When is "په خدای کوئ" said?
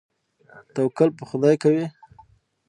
1.17-1.83